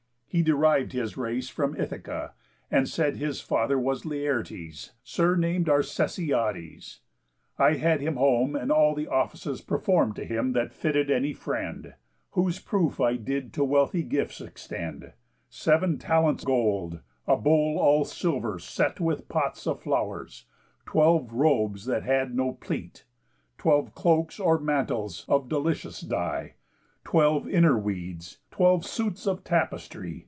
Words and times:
He 0.27 0.41
deriv'd 0.45 0.93
his 0.93 1.17
race 1.17 1.49
From 1.49 1.75
Ithaca, 1.75 2.33
and 2.71 2.87
said 2.87 3.17
his 3.17 3.41
father 3.41 3.77
was 3.77 4.05
Laertes, 4.05 4.93
surnam'd 5.03 5.67
Arcesiades, 5.67 6.99
I 7.59 7.73
had 7.73 7.99
him 7.99 8.15
home, 8.15 8.55
and 8.55 8.71
all 8.71 8.95
the 8.95 9.09
offices 9.09 9.59
Perform'd 9.59 10.15
to 10.15 10.23
him 10.23 10.53
that 10.53 10.71
fitted 10.71 11.11
any 11.11 11.33
friend, 11.33 11.95
Whose 12.29 12.59
proof 12.61 13.01
I 13.01 13.17
did 13.17 13.51
to 13.55 13.65
wealthy 13.65 14.03
gifts 14.03 14.39
extend: 14.39 15.11
Seven 15.49 15.97
talents 15.97 16.45
gold; 16.45 17.01
a 17.27 17.35
bowl 17.35 17.77
all 17.77 18.05
silver, 18.05 18.57
set 18.57 19.01
With 19.01 19.27
pots 19.27 19.67
of 19.67 19.81
flowers; 19.81 20.45
twelve 20.85 21.33
robes 21.33 21.83
that 21.87 22.03
had 22.03 22.33
no 22.33 22.53
pleat! 22.53 23.03
Twelve 23.57 23.93
cloaks, 23.95 24.39
or 24.39 24.59
mantles, 24.61 25.25
of 25.27 25.49
delicious 25.49 25.99
dye; 25.99 26.53
Twelve 27.03 27.49
inner 27.49 27.77
weeds; 27.77 28.37
twelve 28.51 28.85
suits 28.85 29.25
of 29.27 29.43
tapestry. 29.43 30.19